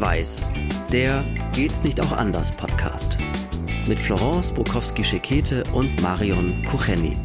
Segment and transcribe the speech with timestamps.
[0.00, 0.40] Schwarz-Weiß,
[0.92, 3.18] der Geht's nicht auch anders Podcast.
[3.86, 7.16] Mit Florence Bukowski-Schekete und Marion Kucheni.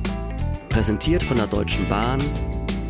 [0.67, 2.21] Präsentiert von der Deutschen Bahn.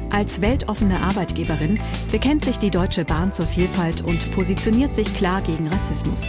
[0.09, 1.79] Als weltoffene Arbeitgeberin
[2.11, 6.21] bekennt sich die Deutsche Bahn zur Vielfalt und positioniert sich klar gegen Rassismus.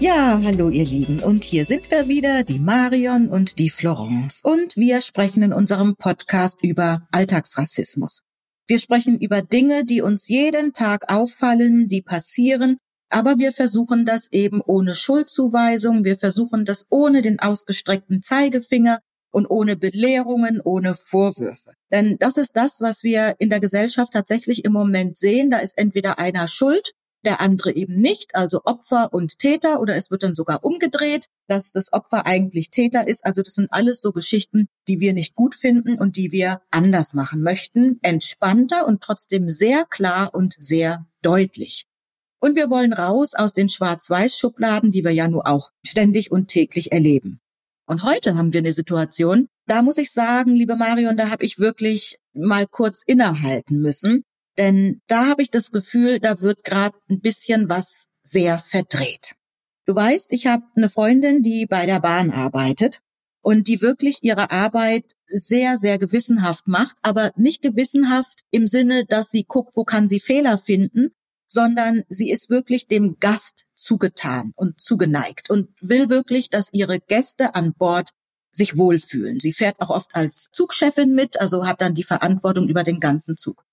[0.00, 1.20] Ja, hallo ihr Lieben.
[1.20, 4.40] Und hier sind wir wieder, die Marion und die Florence.
[4.42, 8.24] Und wir sprechen in unserem Podcast über Alltagsrassismus.
[8.72, 12.78] Wir sprechen über Dinge, die uns jeden Tag auffallen, die passieren,
[13.10, 19.44] aber wir versuchen das eben ohne Schuldzuweisung, wir versuchen das ohne den ausgestreckten Zeigefinger und
[19.44, 21.72] ohne Belehrungen, ohne Vorwürfe.
[21.90, 25.50] Denn das ist das, was wir in der Gesellschaft tatsächlich im Moment sehen.
[25.50, 26.92] Da ist entweder einer schuld
[27.24, 31.72] der andere eben nicht, also Opfer und Täter, oder es wird dann sogar umgedreht, dass
[31.72, 33.24] das Opfer eigentlich Täter ist.
[33.24, 37.14] Also das sind alles so Geschichten, die wir nicht gut finden und die wir anders
[37.14, 41.86] machen möchten, entspannter und trotzdem sehr klar und sehr deutlich.
[42.40, 46.90] Und wir wollen raus aus den Schwarz-Weiß-Schubladen, die wir ja nur auch ständig und täglich
[46.90, 47.40] erleben.
[47.86, 51.58] Und heute haben wir eine Situation, da muss ich sagen, liebe Marion, da habe ich
[51.58, 54.24] wirklich mal kurz innehalten müssen,
[54.58, 59.34] denn da habe ich das Gefühl, da wird gerade ein bisschen was sehr verdreht.
[59.86, 63.00] Du weißt, ich habe eine Freundin, die bei der Bahn arbeitet
[63.40, 69.30] und die wirklich ihre Arbeit sehr, sehr gewissenhaft macht, aber nicht gewissenhaft im Sinne, dass
[69.30, 71.10] sie guckt, wo kann sie Fehler finden,
[71.48, 77.54] sondern sie ist wirklich dem Gast zugetan und zugeneigt und will wirklich, dass ihre Gäste
[77.54, 78.10] an Bord
[78.52, 79.40] sich wohlfühlen.
[79.40, 83.36] Sie fährt auch oft als Zugchefin mit, also hat dann die Verantwortung über den ganzen
[83.36, 83.64] Zug.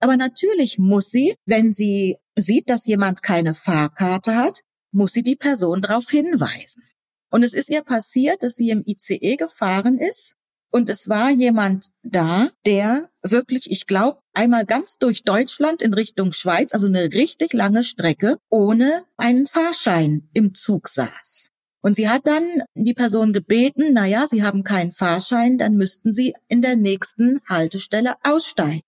[0.00, 4.60] Aber natürlich muss sie, wenn sie sieht, dass jemand keine Fahrkarte hat,
[4.92, 6.82] muss sie die Person darauf hinweisen.
[7.30, 10.38] Und es ist ihr passiert, dass sie im ICE gefahren ist
[10.70, 16.32] und es war jemand da, der wirklich, ich glaube, einmal ganz durch Deutschland in Richtung
[16.32, 21.48] Schweiz, also eine richtig lange Strecke, ohne einen Fahrschein im Zug saß.
[21.80, 22.44] Und sie hat dann
[22.74, 27.40] die Person gebeten, na ja, Sie haben keinen Fahrschein, dann müssten Sie in der nächsten
[27.48, 28.82] Haltestelle aussteigen.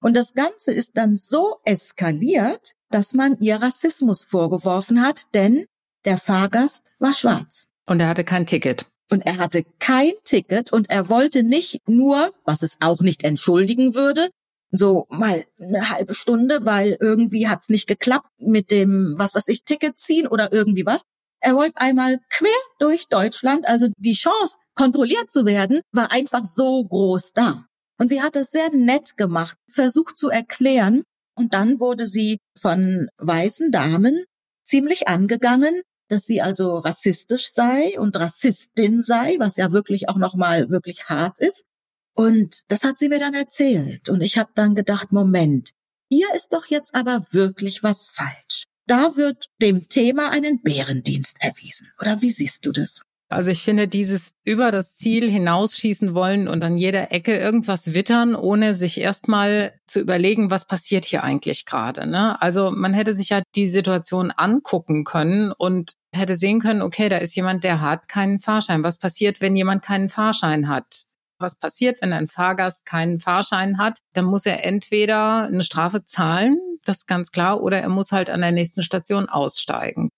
[0.00, 5.66] Und das Ganze ist dann so eskaliert, dass man ihr Rassismus vorgeworfen hat, denn
[6.04, 7.68] der Fahrgast war schwarz.
[7.86, 8.86] Und er hatte kein Ticket.
[9.10, 13.94] Und er hatte kein Ticket und er wollte nicht nur, was es auch nicht entschuldigen
[13.94, 14.30] würde,
[14.70, 19.64] so mal eine halbe Stunde, weil irgendwie hat's nicht geklappt mit dem, was was ich,
[19.64, 21.02] Ticket ziehen oder irgendwie was.
[21.40, 26.84] Er wollte einmal quer durch Deutschland, also die Chance, kontrolliert zu werden, war einfach so
[26.84, 27.66] groß da.
[28.00, 31.02] Und sie hat es sehr nett gemacht, versucht zu erklären.
[31.34, 34.24] Und dann wurde sie von weißen Damen
[34.64, 40.70] ziemlich angegangen, dass sie also rassistisch sei und Rassistin sei, was ja wirklich auch nochmal
[40.70, 41.66] wirklich hart ist.
[42.14, 44.08] Und das hat sie mir dann erzählt.
[44.08, 45.72] Und ich habe dann gedacht, Moment,
[46.08, 48.64] hier ist doch jetzt aber wirklich was falsch.
[48.86, 51.92] Da wird dem Thema einen Bärendienst erwiesen.
[52.00, 53.02] Oder wie siehst du das?
[53.32, 58.34] Also ich finde, dieses über das Ziel hinausschießen wollen und an jeder Ecke irgendwas wittern,
[58.34, 62.08] ohne sich erstmal zu überlegen, was passiert hier eigentlich gerade.
[62.08, 62.42] Ne?
[62.42, 67.18] Also man hätte sich ja die Situation angucken können und hätte sehen können, okay, da
[67.18, 68.82] ist jemand, der hat keinen Fahrschein.
[68.82, 71.04] Was passiert, wenn jemand keinen Fahrschein hat?
[71.38, 74.00] Was passiert, wenn ein Fahrgast keinen Fahrschein hat?
[74.12, 78.28] Dann muss er entweder eine Strafe zahlen, das ist ganz klar, oder er muss halt
[78.28, 80.10] an der nächsten Station aussteigen.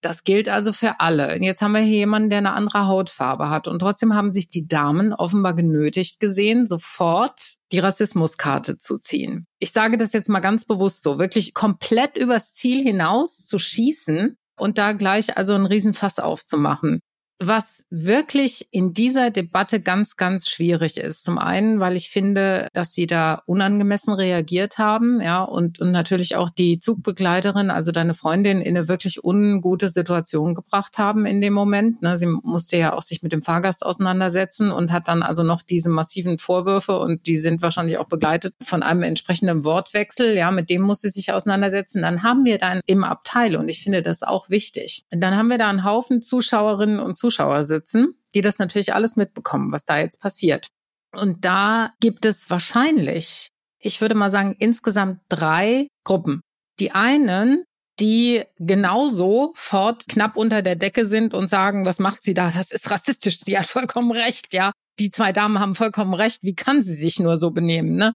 [0.00, 1.36] Das gilt also für alle.
[1.42, 3.66] Jetzt haben wir hier jemanden, der eine andere Hautfarbe hat.
[3.66, 9.46] Und trotzdem haben sich die Damen offenbar genötigt gesehen, sofort die Rassismuskarte zu ziehen.
[9.58, 14.36] Ich sage das jetzt mal ganz bewusst so, wirklich komplett übers Ziel hinaus zu schießen
[14.56, 17.00] und da gleich also einen Riesenfass aufzumachen
[17.40, 21.22] was wirklich in dieser Debatte ganz, ganz schwierig ist.
[21.22, 26.34] Zum einen, weil ich finde, dass sie da unangemessen reagiert haben, ja, und, und natürlich
[26.34, 31.52] auch die Zugbegleiterin, also deine Freundin, in eine wirklich ungute Situation gebracht haben in dem
[31.52, 32.02] Moment.
[32.02, 35.62] Ne, sie musste ja auch sich mit dem Fahrgast auseinandersetzen und hat dann also noch
[35.62, 40.70] diese massiven Vorwürfe und die sind wahrscheinlich auch begleitet von einem entsprechenden Wortwechsel, ja, mit
[40.70, 42.02] dem muss sie sich auseinandersetzen.
[42.02, 45.04] Dann haben wir dann im Abteil und ich finde das auch wichtig.
[45.10, 49.16] Dann haben wir da einen Haufen Zuschauerinnen und Zuschauer, Zuschauer sitzen, die das natürlich alles
[49.16, 50.68] mitbekommen, was da jetzt passiert.
[51.14, 56.40] Und da gibt es wahrscheinlich, ich würde mal sagen, insgesamt drei Gruppen.
[56.80, 57.64] Die einen,
[58.00, 62.50] die genauso fort knapp unter der Decke sind und sagen, was macht sie da?
[62.50, 63.40] Das ist rassistisch.
[63.40, 64.72] Sie hat vollkommen recht, ja.
[64.98, 66.42] Die zwei Damen haben vollkommen recht.
[66.42, 68.12] Wie kann sie sich nur so benehmen, ne?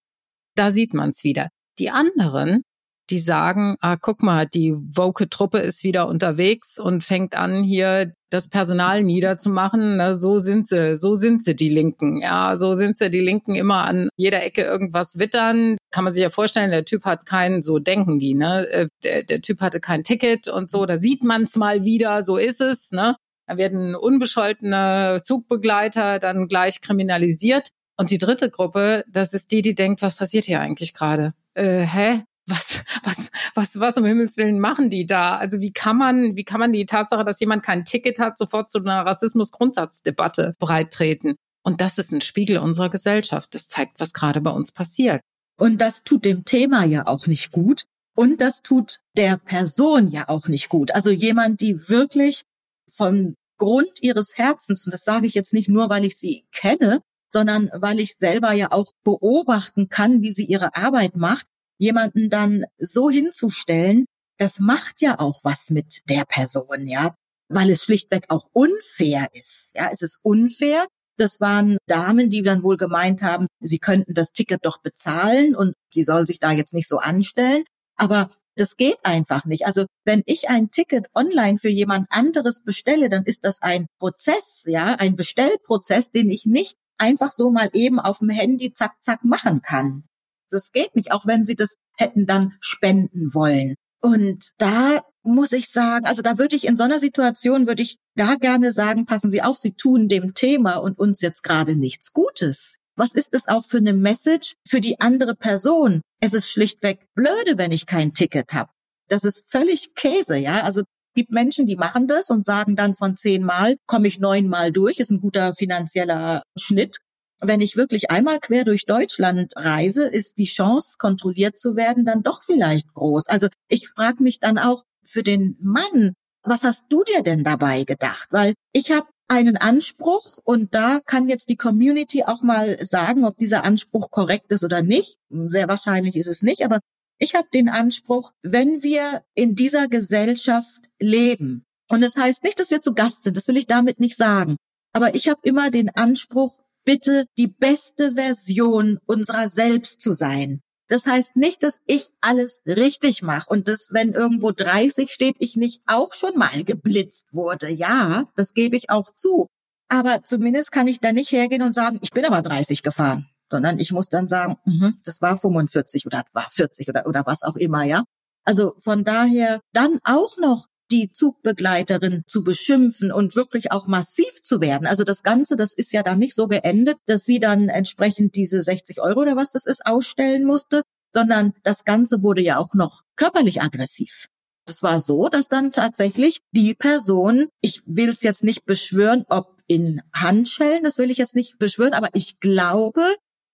[0.55, 1.49] Da sieht man es wieder.
[1.79, 2.63] Die anderen,
[3.09, 8.13] die sagen, ah, guck mal, die woke Truppe ist wieder unterwegs und fängt an, hier
[8.29, 9.97] das Personal niederzumachen.
[9.97, 12.21] Na, so sind sie, so sind sie, die Linken.
[12.21, 15.77] Ja, so sind sie, die Linken immer an jeder Ecke irgendwas wittern.
[15.91, 18.67] Kann man sich ja vorstellen, der Typ hat keinen, so denken die, ne?
[18.71, 22.23] Äh, der, der Typ hatte kein Ticket und so, da sieht man es mal wieder,
[22.23, 23.15] so ist es, ne?
[23.47, 27.67] Da werden unbescholtene Zugbegleiter dann gleich kriminalisiert.
[27.97, 31.33] Und die dritte Gruppe, das ist die, die denkt, was passiert hier eigentlich gerade?
[31.53, 32.23] Äh, hä?
[32.45, 35.37] Was, was, was, was um Himmels Willen machen die da?
[35.37, 38.69] Also wie kann man, wie kann man die Tatsache, dass jemand kein Ticket hat, sofort
[38.69, 41.35] zu einer Rassismus-Grundsatzdebatte breittreten?
[41.63, 43.53] Und das ist ein Spiegel unserer Gesellschaft.
[43.53, 45.21] Das zeigt, was gerade bei uns passiert.
[45.57, 47.85] Und das tut dem Thema ja auch nicht gut.
[48.15, 50.93] Und das tut der Person ja auch nicht gut.
[50.93, 52.43] Also jemand, die wirklich
[52.89, 57.01] von Grund ihres Herzens, und das sage ich jetzt nicht nur, weil ich sie kenne,
[57.31, 61.47] sondern weil ich selber ja auch beobachten kann, wie sie ihre Arbeit macht,
[61.83, 64.05] jemanden dann so hinzustellen,
[64.37, 67.15] das macht ja auch was mit der Person, ja,
[67.49, 69.71] weil es schlichtweg auch unfair ist.
[69.75, 70.87] Ja, es ist unfair.
[71.17, 75.75] Das waren Damen, die dann wohl gemeint haben, sie könnten das Ticket doch bezahlen und
[75.93, 77.65] sie soll sich da jetzt nicht so anstellen.
[77.95, 79.65] Aber das geht einfach nicht.
[79.67, 84.63] Also wenn ich ein Ticket online für jemand anderes bestelle, dann ist das ein Prozess,
[84.65, 89.23] ja, ein Bestellprozess, den ich nicht einfach so mal eben auf dem Handy zack, zack
[89.23, 90.05] machen kann.
[90.53, 93.75] Das geht nicht, auch wenn sie das hätten dann spenden wollen.
[94.01, 97.97] Und da muss ich sagen, also da würde ich in so einer Situation, würde ich
[98.15, 102.11] da gerne sagen, passen Sie auf, Sie tun dem Thema und uns jetzt gerade nichts
[102.11, 102.77] Gutes.
[102.95, 106.01] Was ist das auch für eine Message für die andere Person?
[106.19, 108.69] Es ist schlichtweg blöde, wenn ich kein Ticket habe.
[109.07, 110.63] Das ist völlig Käse, ja.
[110.63, 110.83] Also
[111.15, 115.11] gibt Menschen, die machen das und sagen dann von zehnmal komme ich neunmal durch, ist
[115.11, 116.97] ein guter finanzieller Schnitt.
[117.41, 122.23] Wenn ich wirklich einmal quer durch Deutschland reise, ist die Chance, kontrolliert zu werden, dann
[122.23, 123.27] doch vielleicht groß.
[123.27, 126.13] Also ich frage mich dann auch für den Mann,
[126.43, 128.27] was hast du dir denn dabei gedacht?
[128.31, 133.37] Weil ich habe einen Anspruch und da kann jetzt die Community auch mal sagen, ob
[133.37, 135.17] dieser Anspruch korrekt ist oder nicht.
[135.29, 136.79] Sehr wahrscheinlich ist es nicht, aber
[137.19, 142.69] ich habe den Anspruch, wenn wir in dieser Gesellschaft leben, und das heißt nicht, dass
[142.69, 144.57] wir zu Gast sind, das will ich damit nicht sagen,
[144.93, 150.61] aber ich habe immer den Anspruch, bitte die beste Version unserer selbst zu sein.
[150.89, 155.55] Das heißt nicht, dass ich alles richtig mache und dass, wenn irgendwo 30 steht, ich
[155.55, 157.69] nicht auch schon mal geblitzt wurde.
[157.69, 159.47] Ja, das gebe ich auch zu.
[159.89, 163.79] Aber zumindest kann ich da nicht hergehen und sagen, ich bin aber 30 gefahren, sondern
[163.79, 167.55] ich muss dann sagen, mh, das war 45 oder war 40 oder, oder was auch
[167.55, 168.03] immer, ja.
[168.45, 174.61] Also von daher dann auch noch die Zugbegleiterin zu beschimpfen und wirklich auch massiv zu
[174.61, 174.87] werden.
[174.87, 178.61] Also das Ganze, das ist ja dann nicht so geendet, dass sie dann entsprechend diese
[178.61, 180.83] 60 Euro oder was das ist ausstellen musste,
[181.13, 184.27] sondern das Ganze wurde ja auch noch körperlich aggressiv.
[184.65, 189.61] Es war so, dass dann tatsächlich die Person, ich will es jetzt nicht beschwören, ob
[189.67, 193.03] in Handschellen, das will ich jetzt nicht beschwören, aber ich glaube,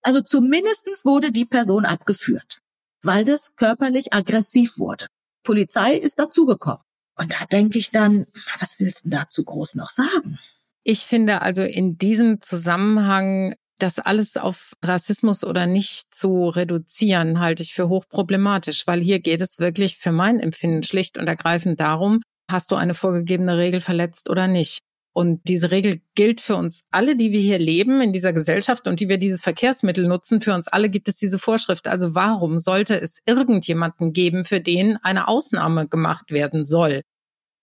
[0.02, 2.60] also zumindestens wurde die Person abgeführt,
[3.04, 5.08] weil das körperlich aggressiv wurde.
[5.44, 6.84] Polizei ist dazugekommen.
[7.20, 8.26] Und da denke ich dann,
[8.60, 10.40] was willst du dazu groß noch sagen?
[10.84, 17.64] Ich finde also in diesem Zusammenhang das alles auf Rassismus oder nicht zu reduzieren, halte
[17.64, 22.22] ich für hochproblematisch, weil hier geht es wirklich für mein Empfinden schlicht und ergreifend darum,
[22.52, 24.80] hast du eine vorgegebene Regel verletzt oder nicht.
[25.20, 29.02] Und diese Regel gilt für uns alle, die wir hier leben in dieser Gesellschaft und
[29.02, 30.40] die wir dieses Verkehrsmittel nutzen.
[30.40, 31.90] Für uns alle gibt es diese Vorschrift.
[31.90, 37.02] Also warum sollte es irgendjemanden geben, für den eine Ausnahme gemacht werden soll?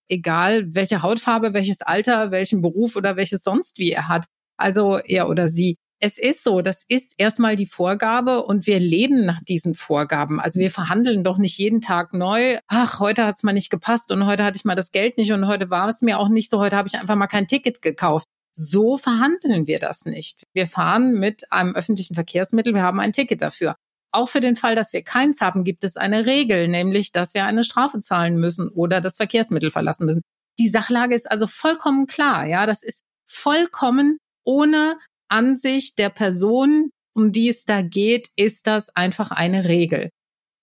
[0.07, 4.25] Egal welche Hautfarbe, welches Alter, welchen Beruf oder welches sonst wie er hat.
[4.57, 5.77] Also er oder sie.
[5.99, 10.39] Es ist so, das ist erstmal die Vorgabe und wir leben nach diesen Vorgaben.
[10.39, 12.59] Also wir verhandeln doch nicht jeden Tag neu.
[12.67, 15.47] Ach, heute hat's mal nicht gepasst und heute hatte ich mal das Geld nicht und
[15.47, 16.59] heute war es mir auch nicht so.
[16.59, 18.27] Heute habe ich einfach mal kein Ticket gekauft.
[18.53, 20.43] So verhandeln wir das nicht.
[20.53, 22.75] Wir fahren mit einem öffentlichen Verkehrsmittel.
[22.75, 23.75] Wir haben ein Ticket dafür.
[24.11, 27.45] Auch für den Fall, dass wir keins haben, gibt es eine Regel, nämlich, dass wir
[27.45, 30.21] eine Strafe zahlen müssen oder das Verkehrsmittel verlassen müssen.
[30.59, 32.45] Die Sachlage ist also vollkommen klar.
[32.45, 34.97] Ja, das ist vollkommen ohne
[35.29, 40.09] Ansicht der Person, um die es da geht, ist das einfach eine Regel.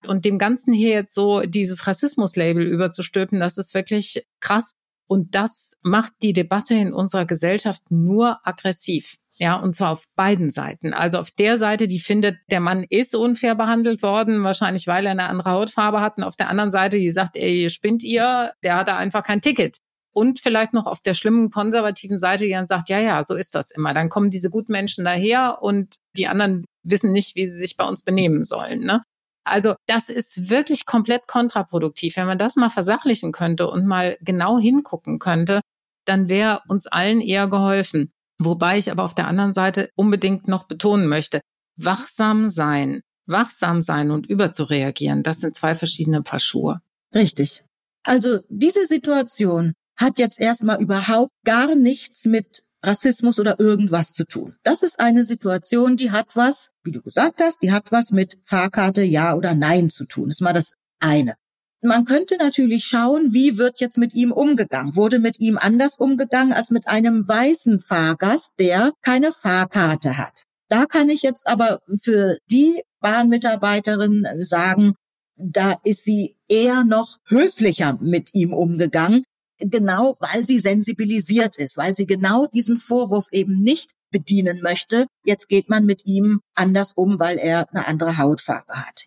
[0.06, 4.72] Und dem Ganzen hier jetzt so dieses Rassismus-Label überzustülpen, das ist wirklich krass.
[5.06, 9.16] Und das macht die Debatte in unserer Gesellschaft nur aggressiv.
[9.36, 10.94] Ja, und zwar auf beiden Seiten.
[10.94, 15.10] Also auf der Seite, die findet, der Mann ist unfair behandelt worden, wahrscheinlich weil er
[15.10, 16.18] eine andere Hautfarbe hat.
[16.18, 19.78] Und auf der anderen Seite, die sagt, ey, spinnt ihr, der hatte einfach kein Ticket
[20.14, 23.54] und vielleicht noch auf der schlimmen konservativen Seite, die dann sagt, ja, ja, so ist
[23.54, 23.92] das immer.
[23.92, 27.84] Dann kommen diese guten Menschen daher und die anderen wissen nicht, wie sie sich bei
[27.84, 28.80] uns benehmen sollen.
[28.80, 29.02] Ne?
[29.44, 32.16] Also das ist wirklich komplett kontraproduktiv.
[32.16, 35.60] Wenn man das mal versachlichen könnte und mal genau hingucken könnte,
[36.06, 38.10] dann wäre uns allen eher geholfen.
[38.40, 41.40] Wobei ich aber auf der anderen Seite unbedingt noch betonen möchte,
[41.76, 46.80] wachsam sein, wachsam sein und überzureagieren, das sind zwei verschiedene Paar Schuhe.
[47.14, 47.64] Richtig.
[48.04, 54.54] Also diese Situation hat jetzt erstmal überhaupt gar nichts mit Rassismus oder irgendwas zu tun.
[54.62, 58.38] Das ist eine Situation, die hat was, wie du gesagt hast, die hat was mit
[58.44, 60.28] Fahrkarte Ja oder Nein zu tun.
[60.28, 61.34] Das ist mal das eine.
[61.82, 64.96] Man könnte natürlich schauen, wie wird jetzt mit ihm umgegangen?
[64.96, 70.44] Wurde mit ihm anders umgegangen als mit einem weißen Fahrgast, der keine Fahrkarte hat?
[70.68, 74.94] Da kann ich jetzt aber für die Bahnmitarbeiterin sagen,
[75.36, 79.24] da ist sie eher noch höflicher mit ihm umgegangen,
[79.70, 85.06] genau weil sie sensibilisiert ist, weil sie genau diesen Vorwurf eben nicht bedienen möchte.
[85.24, 89.06] Jetzt geht man mit ihm anders um, weil er eine andere Hautfarbe hat.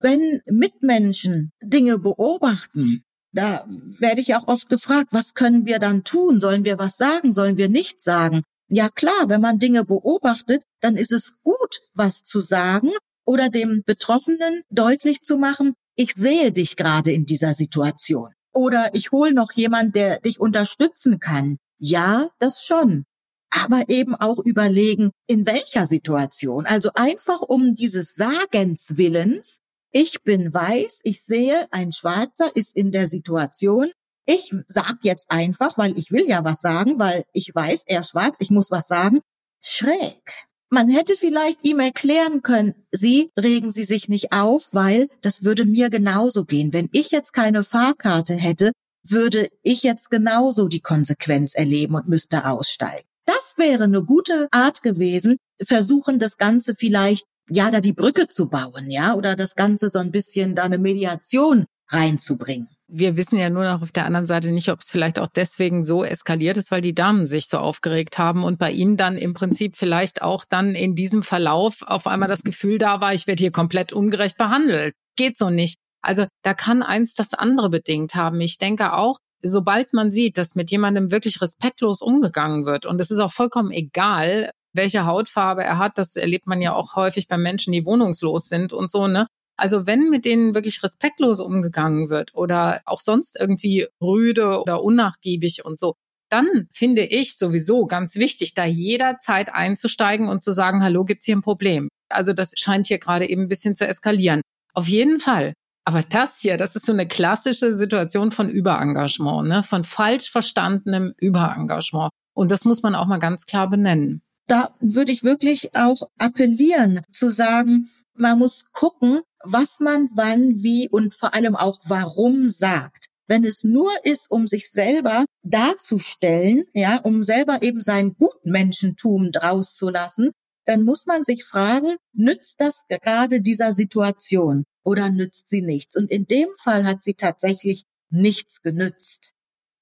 [0.00, 6.38] Wenn Mitmenschen Dinge beobachten, da werde ich auch oft gefragt, was können wir dann tun?
[6.38, 7.32] Sollen wir was sagen?
[7.32, 8.42] Sollen wir nichts sagen?
[8.68, 12.90] Ja klar, wenn man Dinge beobachtet, dann ist es gut, was zu sagen
[13.24, 18.32] oder dem Betroffenen deutlich zu machen, ich sehe dich gerade in dieser Situation.
[18.54, 21.58] Oder ich hole noch jemand, der dich unterstützen kann.
[21.78, 23.04] Ja, das schon.
[23.50, 26.66] Aber eben auch überlegen, in welcher Situation.
[26.66, 32.90] Also einfach um dieses Sagens Willens, ich bin weiß, ich sehe, ein Schwarzer ist in
[32.90, 33.90] der Situation.
[34.26, 38.38] Ich sag jetzt einfach, weil ich will ja was sagen, weil ich weiß, er schwarz,
[38.40, 39.20] ich muss was sagen.
[39.60, 40.46] Schräg.
[40.70, 45.64] Man hätte vielleicht ihm erklären können, Sie regen Sie sich nicht auf, weil das würde
[45.64, 46.72] mir genauso gehen.
[46.72, 48.72] Wenn ich jetzt keine Fahrkarte hätte,
[49.06, 53.06] würde ich jetzt genauso die Konsequenz erleben und müsste aussteigen.
[53.26, 58.48] Das wäre eine gute Art gewesen, versuchen das Ganze vielleicht, ja, da die Brücke zu
[58.48, 63.50] bauen, ja, oder das Ganze so ein bisschen da eine Mediation reinzubringen wir wissen ja
[63.50, 66.70] nur noch auf der anderen Seite nicht, ob es vielleicht auch deswegen so eskaliert ist,
[66.70, 70.44] weil die Damen sich so aufgeregt haben und bei ihm dann im Prinzip vielleicht auch
[70.48, 74.36] dann in diesem Verlauf auf einmal das Gefühl da war, ich werde hier komplett ungerecht
[74.36, 74.94] behandelt.
[75.16, 75.78] Geht so nicht.
[76.02, 78.40] Also da kann eins das andere bedingt haben.
[78.40, 83.10] Ich denke auch, sobald man sieht, dass mit jemandem wirklich respektlos umgegangen wird und es
[83.10, 87.38] ist auch vollkommen egal, welche Hautfarbe er hat, das erlebt man ja auch häufig bei
[87.38, 89.26] Menschen, die wohnungslos sind und so, ne?
[89.56, 95.64] Also wenn mit denen wirklich respektlos umgegangen wird oder auch sonst irgendwie rüde oder unnachgiebig
[95.64, 95.94] und so,
[96.28, 101.36] dann finde ich sowieso ganz wichtig, da jederzeit einzusteigen und zu sagen, hallo, gibt's hier
[101.36, 101.88] ein Problem?
[102.08, 104.40] Also das scheint hier gerade eben ein bisschen zu eskalieren.
[104.72, 105.52] Auf jeden Fall.
[105.84, 109.62] Aber das hier, das ist so eine klassische Situation von Überengagement, ne?
[109.62, 112.10] von falsch verstandenem Überengagement.
[112.34, 114.22] Und das muss man auch mal ganz klar benennen.
[114.48, 120.88] Da würde ich wirklich auch appellieren zu sagen, man muss gucken, was man wann, wie
[120.88, 123.08] und vor allem auch warum sagt.
[123.26, 129.74] Wenn es nur ist, um sich selber darzustellen, ja, um selber eben sein Gutmenschentum draus
[129.74, 130.32] zu lassen,
[130.66, 135.96] dann muss man sich fragen, nützt das gerade dieser Situation oder nützt sie nichts?
[135.96, 139.32] Und in dem Fall hat sie tatsächlich nichts genützt.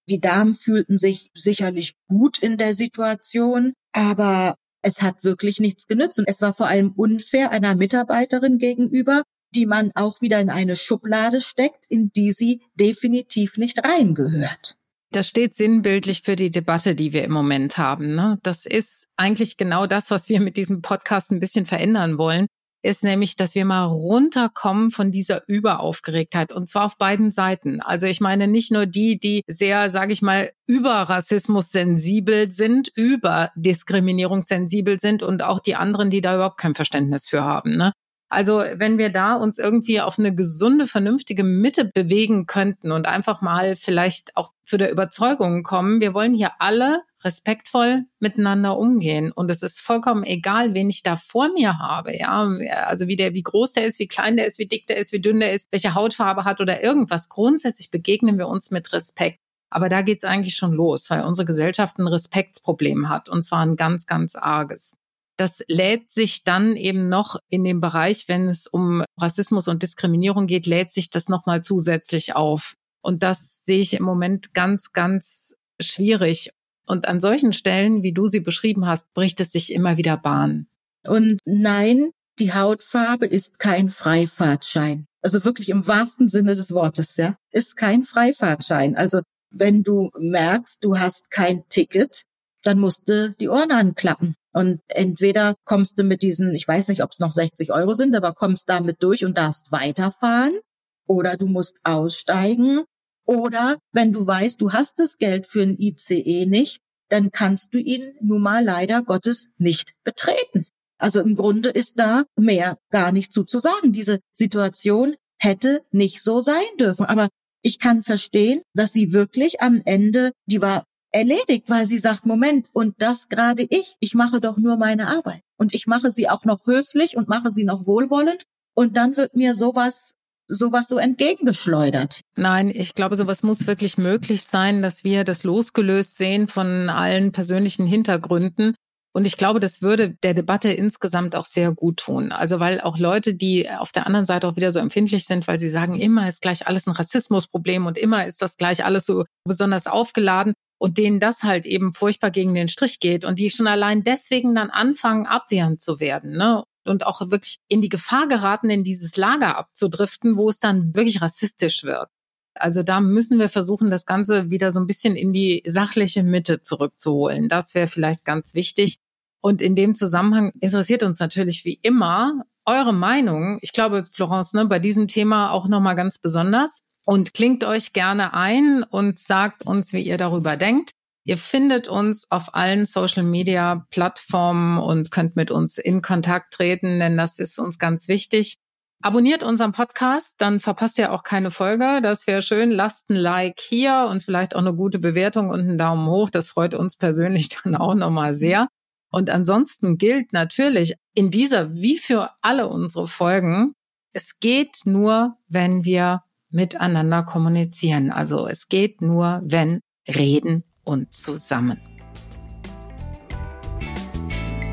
[0.09, 6.19] Die Damen fühlten sich sicherlich gut in der Situation, aber es hat wirklich nichts genützt.
[6.19, 9.23] Und es war vor allem unfair einer Mitarbeiterin gegenüber,
[9.55, 14.77] die man auch wieder in eine Schublade steckt, in die sie definitiv nicht reingehört.
[15.13, 18.15] Das steht sinnbildlich für die Debatte, die wir im Moment haben.
[18.15, 18.39] Ne?
[18.43, 22.47] Das ist eigentlich genau das, was wir mit diesem Podcast ein bisschen verändern wollen,
[22.83, 27.81] ist nämlich, dass wir mal runterkommen von dieser Überaufgeregtheit und zwar auf beiden Seiten.
[27.81, 32.91] Also ich meine nicht nur die, die sehr, sage ich mal, über Rassismus sensibel sind,
[32.95, 37.77] über Diskriminierung sensibel sind und auch die anderen, die da überhaupt kein Verständnis für haben.
[37.77, 37.93] Ne?
[38.33, 43.43] Also wenn wir da uns irgendwie auf eine gesunde, vernünftige Mitte bewegen könnten und einfach
[43.43, 49.33] mal vielleicht auch zu der Überzeugung kommen, wir wollen hier alle respektvoll miteinander umgehen.
[49.33, 52.17] Und es ist vollkommen egal, wen ich da vor mir habe.
[52.17, 52.49] Ja,
[52.87, 55.13] also wie der, wie groß der ist, wie klein der ist, wie dick der ist,
[55.13, 57.29] wie dünn der ist, welche Hautfarbe hat oder irgendwas.
[57.29, 59.41] Grundsätzlich begegnen wir uns mit Respekt.
[59.69, 63.29] Aber da geht's eigentlich schon los, weil unsere Gesellschaft ein Respektsproblem hat.
[63.29, 64.97] Und zwar ein ganz, ganz arges.
[65.43, 70.47] Das lädt sich dann eben noch in dem Bereich, wenn es um Rassismus und Diskriminierung
[70.47, 72.77] geht, lädt sich das nochmal zusätzlich auf.
[73.03, 76.53] Und das sehe ich im Moment ganz, ganz schwierig.
[76.87, 80.69] Und an solchen Stellen, wie du sie beschrieben hast, bricht es sich immer wieder Bahn.
[81.09, 85.07] Und nein, die Hautfarbe ist kein Freifahrtschein.
[85.23, 88.95] Also wirklich im wahrsten Sinne des Wortes, ja, ist kein Freifahrtschein.
[88.95, 92.27] Also wenn du merkst, du hast kein Ticket,
[92.63, 97.03] dann musst du die Ohren anklappen Und entweder kommst du mit diesen, ich weiß nicht,
[97.03, 100.59] ob es noch 60 Euro sind, aber kommst damit durch und darfst weiterfahren.
[101.07, 102.85] Oder du musst aussteigen.
[103.25, 107.79] Oder wenn du weißt, du hast das Geld für ein ICE nicht, dann kannst du
[107.79, 110.67] ihn nun mal leider Gottes nicht betreten.
[110.99, 113.93] Also im Grunde ist da mehr gar nicht zu, zu sagen.
[113.93, 117.07] Diese Situation hätte nicht so sein dürfen.
[117.07, 117.29] Aber
[117.63, 122.69] ich kann verstehen, dass sie wirklich am Ende, die war erledigt, weil sie sagt, Moment,
[122.73, 125.43] und das gerade ich, ich mache doch nur meine Arbeit.
[125.57, 128.45] Und ich mache sie auch noch höflich und mache sie noch wohlwollend.
[128.75, 130.15] Und dann wird mir sowas
[130.49, 132.21] sowas so entgegengeschleudert.
[132.37, 137.33] Nein, ich glaube, sowas muss wirklich möglich sein, dass wir das losgelöst sehen von allen
[137.33, 138.75] persönlichen Hintergründen
[139.15, 142.33] und ich glaube, das würde der Debatte insgesamt auch sehr gut tun.
[142.33, 145.59] Also weil auch Leute, die auf der anderen Seite auch wieder so empfindlich sind, weil
[145.59, 149.25] sie sagen, immer ist gleich alles ein Rassismusproblem und immer ist das gleich alles so
[149.45, 153.69] besonders aufgeladen und denen das halt eben furchtbar gegen den Strich geht und die schon
[153.69, 156.33] allein deswegen dann anfangen, abwehrend zu werden.
[156.37, 156.65] Ne?
[156.85, 161.23] und auch wirklich in die Gefahr geraten, in dieses Lager abzudriften, wo es dann wirklich
[161.23, 162.09] rassistisch wird.
[162.55, 166.61] Also da müssen wir versuchen, das Ganze wieder so ein bisschen in die sachliche Mitte
[166.61, 167.49] zurückzuholen.
[167.49, 168.99] Das wäre vielleicht ganz wichtig.
[169.41, 173.59] Und in dem Zusammenhang interessiert uns natürlich wie immer eure Meinung.
[173.63, 176.83] Ich glaube, Florence, ne, bei diesem Thema auch nochmal ganz besonders.
[177.05, 180.91] Und klingt euch gerne ein und sagt uns, wie ihr darüber denkt.
[181.25, 186.99] Ihr findet uns auf allen Social Media Plattformen und könnt mit uns in Kontakt treten,
[186.99, 188.57] denn das ist uns ganz wichtig.
[189.05, 192.01] Abonniert unseren Podcast, dann verpasst ihr auch keine Folge.
[192.03, 192.71] Das wäre schön.
[192.71, 196.31] Lasst ein Like hier und vielleicht auch eine gute Bewertung und einen Daumen hoch.
[196.31, 198.69] Das freut uns persönlich dann auch nochmal sehr.
[199.11, 203.75] Und ansonsten gilt natürlich in dieser wie für alle unsere Folgen,
[204.13, 208.11] es geht nur, wenn wir miteinander kommunizieren.
[208.11, 211.81] Also es geht nur, wenn reden und zusammen.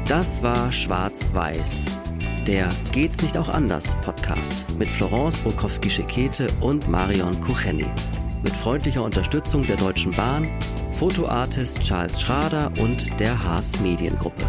[0.05, 1.85] Das war Schwarz-Weiß
[2.49, 7.85] der Geht's nicht auch anders Podcast mit Florence Bukowski-Schekete und Marion Kucheni.
[8.41, 10.47] Mit freundlicher Unterstützung der Deutschen Bahn,
[10.93, 14.47] Fotoartist Charles Schrader und der Haas Mediengruppe.